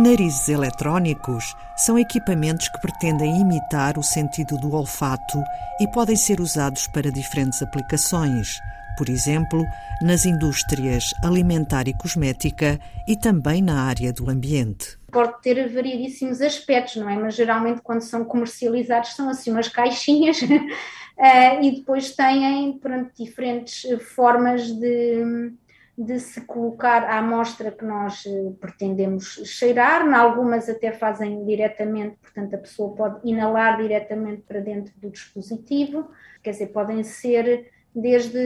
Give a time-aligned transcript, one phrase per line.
[0.00, 5.44] Narizes eletrónicos são equipamentos que pretendem imitar o sentido do olfato
[5.78, 8.48] e podem ser usados para diferentes aplicações,
[8.96, 9.62] por exemplo,
[10.00, 14.98] nas indústrias alimentar e cosmética e também na área do ambiente.
[15.12, 17.16] Pode ter variedíssimos aspectos, não é?
[17.16, 20.48] Mas geralmente quando são comercializados são assim umas caixinhas uh,
[21.60, 23.82] e depois têm pronto, diferentes
[24.14, 25.52] formas de
[26.00, 32.16] de se colocar à amostra que nós eh, pretendemos cheirar, em algumas até fazem diretamente,
[32.22, 36.10] portanto a pessoa pode inalar diretamente para dentro do dispositivo,
[36.42, 38.40] quer dizer, podem ser desde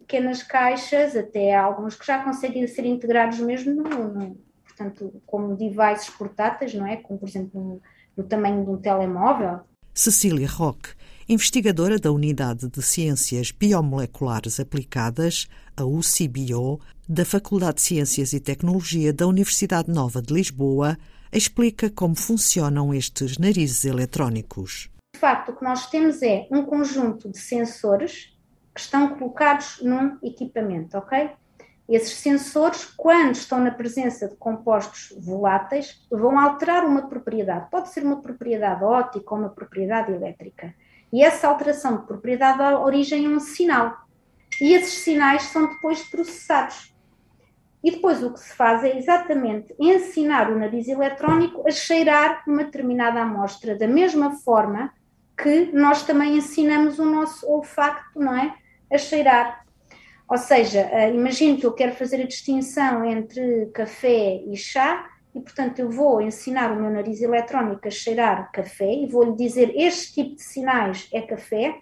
[0.00, 6.10] pequenas caixas até alguns que já conseguem ser integrados mesmo no, no portanto, como devices
[6.10, 6.96] portáteis, não é?
[6.96, 7.82] Como por exemplo no,
[8.14, 9.60] no tamanho de um telemóvel.
[9.94, 10.90] Cecília Roque
[11.30, 19.12] investigadora da Unidade de Ciências Biomoleculares Aplicadas, a UCBio, da Faculdade de Ciências e Tecnologia
[19.12, 20.96] da Universidade Nova de Lisboa,
[21.30, 24.88] explica como funcionam estes narizes eletrónicos.
[25.14, 28.34] De facto, o que nós temos é um conjunto de sensores
[28.74, 31.30] que estão colocados num equipamento, ok?
[31.86, 37.70] Esses sensores, quando estão na presença de compostos voláteis, vão alterar uma propriedade.
[37.70, 40.74] Pode ser uma propriedade óptica ou uma propriedade elétrica.
[41.12, 43.96] E essa alteração de propriedade dá origem a um sinal.
[44.60, 46.94] E esses sinais são depois processados.
[47.82, 52.64] E depois o que se faz é exatamente ensinar o nariz eletrónico a cheirar uma
[52.64, 54.92] determinada amostra, da mesma forma
[55.40, 58.54] que nós também ensinamos o nosso olfacto, não é?
[58.92, 59.64] A cheirar.
[60.28, 65.08] Ou seja, eh, imagino que eu quero fazer a distinção entre café e chá,
[65.38, 69.72] e, portanto, eu vou ensinar o meu nariz eletrónico a cheirar café e vou-lhe dizer
[69.76, 71.78] este tipo de sinais é café.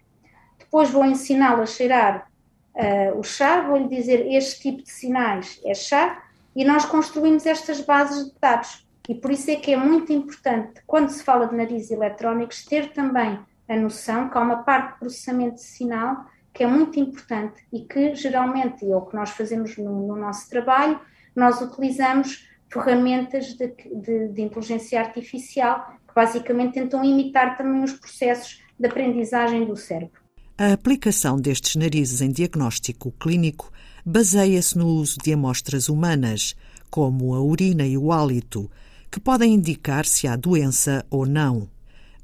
[0.59, 2.29] Depois vou ensiná-lo a cheirar
[2.75, 6.23] uh, o chá, vou-lhe dizer este tipo de sinais é chá
[6.55, 8.87] e nós construímos estas bases de dados.
[9.09, 12.93] E por isso é que é muito importante, quando se fala de nariz eletrónicos, ter
[12.93, 17.67] também a noção que há uma parte de processamento de sinal que é muito importante
[17.73, 20.99] e que geralmente, é o que nós fazemos no, no nosso trabalho,
[21.35, 28.61] nós utilizamos ferramentas de, de, de inteligência artificial que basicamente tentam imitar também os processos
[28.79, 30.21] de aprendizagem do cérebro.
[30.59, 33.71] A aplicação destes narizes em diagnóstico clínico
[34.05, 36.55] baseia-se no uso de amostras humanas,
[36.91, 38.71] como a urina e o hálito,
[39.11, 41.69] que podem indicar se há doença ou não.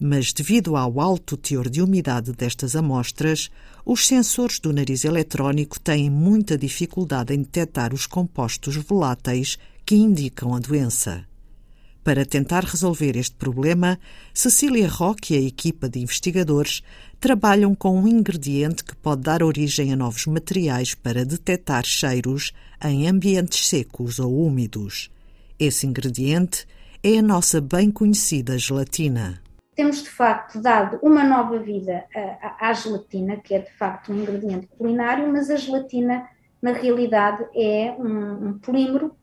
[0.01, 3.51] Mas, devido ao alto teor de umidade destas amostras,
[3.85, 9.59] os sensores do nariz eletrónico têm muita dificuldade em detectar os compostos voláteis
[9.93, 11.23] que indicam a doença.
[12.03, 13.99] Para tentar resolver este problema,
[14.33, 16.83] Cecília Roque e a equipa de investigadores
[17.21, 23.07] trabalham com um ingrediente que pode dar origem a novos materiais para detectar cheiros em
[23.07, 25.11] ambientes secos ou úmidos.
[25.59, 26.67] Esse ingrediente
[27.05, 29.43] é a nossa bem conhecida gelatina.
[29.77, 32.03] Temos de facto dado uma nova vida
[32.41, 36.27] à, à gelatina, que é de facto um ingrediente culinário, mas a gelatina
[36.63, 39.15] na realidade é um, um polímero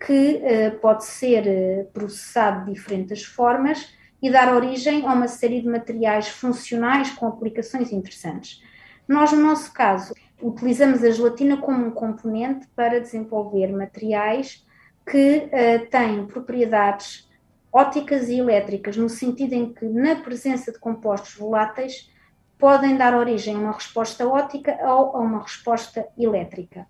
[0.00, 3.92] que uh, pode ser uh, processado de diferentes formas
[4.22, 8.62] e dar origem a uma série de materiais funcionais com aplicações interessantes.
[9.06, 14.64] Nós, no nosso caso, utilizamos a gelatina como um componente para desenvolver materiais
[15.10, 17.28] que uh, têm propriedades
[17.72, 22.10] ópticas e elétricas, no sentido em que, na presença de compostos voláteis,
[22.58, 26.86] podem dar origem a uma resposta óptica ou a uma resposta elétrica.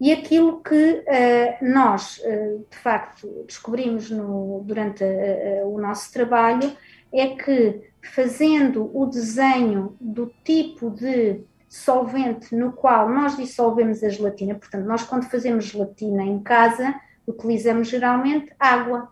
[0.00, 6.70] E aquilo que uh, nós, uh, de facto, descobrimos no, durante uh, o nosso trabalho
[7.12, 7.80] é que,
[8.14, 15.02] fazendo o desenho do tipo de solvente no qual nós dissolvemos a gelatina, portanto, nós,
[15.02, 16.94] quando fazemos gelatina em casa,
[17.26, 19.08] utilizamos geralmente água.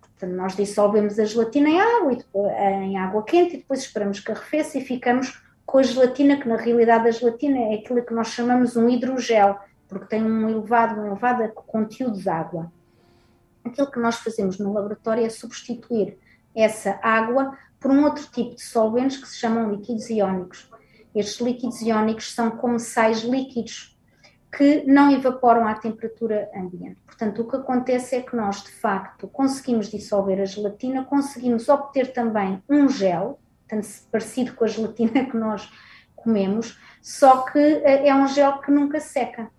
[0.00, 4.32] Portanto, nós dissolvemos a gelatina em água, depois, em água quente, e depois esperamos que
[4.32, 8.28] arrefeça e ficamos com a gelatina, que na realidade a gelatina é aquilo que nós
[8.28, 9.58] chamamos um hidrogel
[9.88, 12.70] porque tem um elevado, um elevado conteúdo de água.
[13.64, 16.18] Aquilo que nós fazemos no laboratório é substituir
[16.54, 20.70] essa água por um outro tipo de solventes que se chamam líquidos iónicos.
[21.14, 23.98] Estes líquidos iónicos são como sais líquidos
[24.54, 26.98] que não evaporam à temperatura ambiente.
[27.04, 32.12] Portanto, o que acontece é que nós, de facto, conseguimos dissolver a gelatina, conseguimos obter
[32.12, 35.70] também um gel, tanto parecido com a gelatina que nós
[36.16, 39.50] comemos, só que eh, é um gel que nunca seca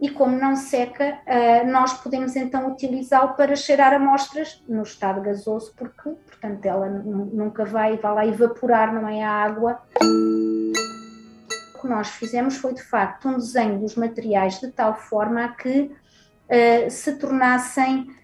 [0.00, 5.74] e como não seca, eh, nós podemos então utilizá-lo para cheirar amostras no estado gasoso,
[5.76, 9.82] porque, portanto, ela nunca vai, vai lá evaporar, não é a água.
[10.00, 15.48] O que nós fizemos foi, de facto, um desenho dos materiais de tal forma a
[15.48, 18.16] que uh, se tornassem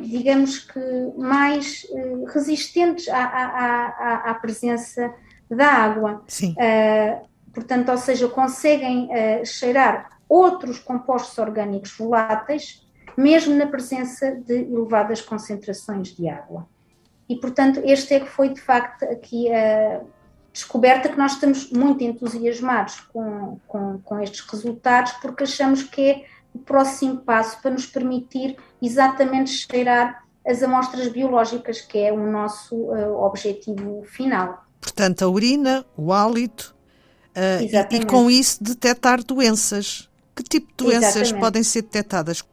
[0.00, 0.78] digamos que,
[1.18, 1.84] mais
[2.32, 5.12] resistentes à, à, à, à, presença
[5.50, 6.22] da água.
[6.28, 6.54] Sim.
[7.52, 9.08] portanto, ou seja, conseguem
[9.44, 12.86] cheirar outros compostos orgânicos voláteis,
[13.16, 16.68] mesmo na presença de elevadas concentrações de água.
[17.28, 20.00] E, portanto, este é que foi, de facto, aqui a
[20.52, 26.24] descoberta que nós estamos muito entusiasmados com, com, com estes resultados, porque achamos que é
[26.54, 32.74] o próximo passo para nos permitir exatamente cheirar as amostras biológicas, que é o nosso
[32.74, 34.64] uh, objetivo final.
[34.80, 36.74] Portanto, a urina, o hálito,
[37.36, 40.09] uh, e, e, com isso detectar doenças.
[40.34, 41.40] Que tipo de doenças Exatamente.
[41.40, 42.44] podem ser detectadas?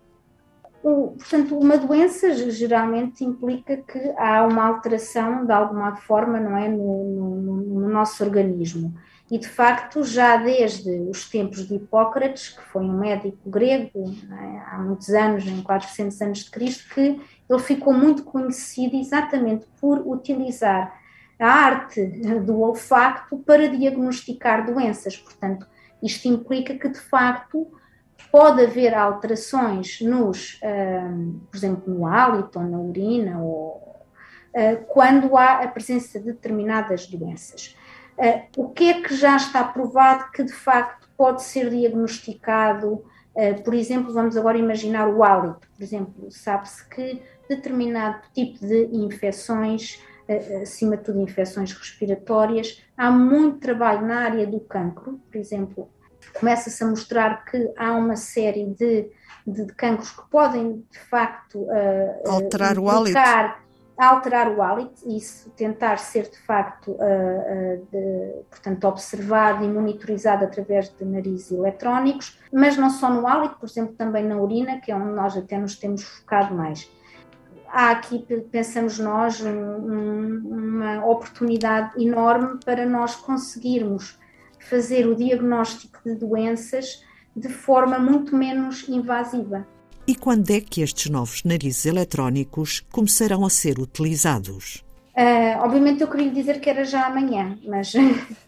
[0.84, 6.70] O, portanto, uma doença geralmente implica que há uma alteração de alguma forma, não é,
[6.70, 8.94] no, no, no nosso organismo.
[9.30, 14.62] E de facto, já desde os tempos de Hipócrates, que foi um médico grego, é,
[14.72, 17.20] há muitos anos, em 400 anos de Cristo, que
[17.50, 20.98] ele ficou muito conhecido exatamente por utilizar
[21.38, 22.06] a arte
[22.46, 25.18] do olfacto para diagnosticar doenças.
[25.18, 25.68] Portanto,
[26.02, 27.68] isto implica que, de facto,
[28.32, 33.96] pode haver alterações nos, uh, por exemplo, no hálito ou na urina, ou,
[34.54, 37.76] uh, quando há a presença de determinadas doenças.
[38.18, 43.04] Uh, o que é que já está provado que, de facto, pode ser diagnosticado?
[43.64, 45.70] por exemplo, vamos agora imaginar o hálito.
[45.78, 50.02] Por exemplo, sabe-se que determinado tipo de infecções
[50.62, 52.84] acima de tudo infecções respiratórias.
[52.98, 55.90] Há muito trabalho na área do cancro, por exemplo,
[56.40, 59.10] começa-se a mostrar que há uma série de,
[59.46, 63.18] de, de cancros que podem, de facto, uh, alterar o hálito.
[63.98, 70.46] Alterar o hálito, isso tentar ser de facto, uh, uh, de, portanto, observado e monitorizado
[70.46, 74.92] através de narizes eletrónicos, mas não só no hálito, por exemplo, também na urina, que
[74.92, 76.88] é onde nós até nos temos focado mais
[77.78, 84.18] há aqui, pensamos nós, um, uma oportunidade enorme para nós conseguirmos
[84.60, 87.04] fazer o diagnóstico de doenças
[87.36, 89.68] de forma muito menos invasiva.
[90.08, 94.84] E quando é que estes novos narizes eletrónicos começarão a ser utilizados?
[95.16, 97.94] Uh, obviamente eu queria dizer que era já amanhã, mas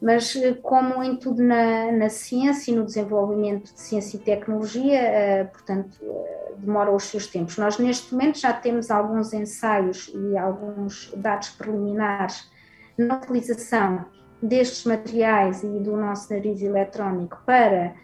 [0.00, 5.00] mas eh, como em tudo na, na ciência e no desenvolvimento de ciência e tecnologia,
[5.00, 7.58] uh, portanto, uh, demora os seus tempos.
[7.58, 12.50] Nós neste momento já temos alguns ensaios e alguns dados preliminares
[12.96, 14.06] na utilização
[14.42, 17.94] destes materiais e do nosso nariz eletrónico para,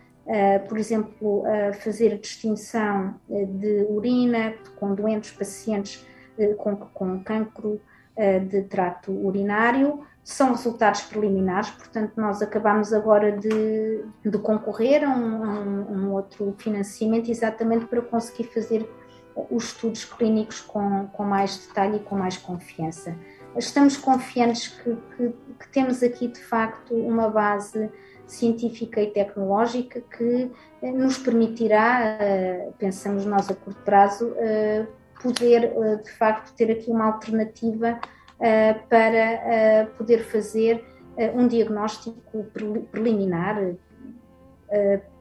[0.68, 1.44] por exemplo,
[1.80, 6.06] fazer a distinção de urina com doentes pacientes
[6.58, 7.80] com, com cancro
[8.48, 15.82] de trato urinário, são resultados preliminares, portanto, nós acabamos agora de, de concorrer a um,
[15.88, 18.90] um, outro financiamento exatamente para conseguir fazer
[19.48, 23.16] os estudos clínicos com, com mais detalhe e com mais confiança.
[23.56, 27.88] Estamos confiantes que, que, que temos aqui, de facto, uma base
[28.26, 30.50] científica e tecnológica que
[30.82, 34.88] eh, nos permitirá, eh, pensamos nós a curto prazo, eh,
[35.22, 38.00] poder, de facto, ter aqui uma alternativa
[38.88, 40.84] para eh, poder fazer
[41.16, 42.46] eh, um diagnóstico
[42.90, 43.74] preliminar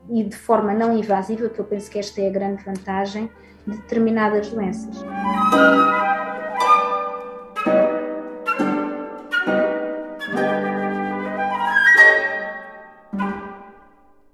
[0.10, 3.30] e de forma não invasiva, que eu penso que esta é a grande vantagem
[3.66, 5.04] de determinadas doenças.